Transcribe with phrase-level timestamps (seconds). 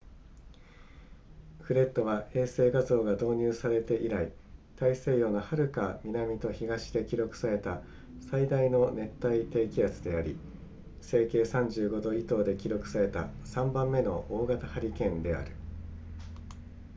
[1.59, 4.31] フレッドは衛星画像が導入されて以来
[4.79, 7.83] 大西洋のはるか南と東で記録された
[8.31, 10.39] 最大の熱帯低気圧であり
[11.01, 15.51] 西経35度以東で記録された3番目の大型ハリケーンである